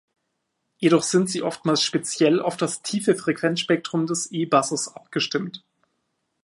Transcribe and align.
Jedoch 0.79 1.03
sind 1.03 1.29
sie 1.29 1.43
oftmals 1.43 1.83
speziell 1.83 2.41
auf 2.41 2.57
das 2.57 2.81
tiefe 2.81 3.13
Frequenzspektrum 3.13 4.07
des 4.07 4.31
E-Basses 4.31 4.87
abgestimmt. 4.87 5.63